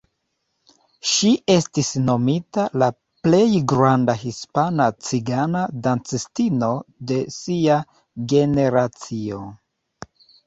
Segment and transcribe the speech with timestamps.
[1.09, 2.87] Ŝi estis nomita "la
[3.27, 6.71] plej granda hispana cigana dancistino
[7.11, 7.77] de sia
[8.33, 9.43] generacio".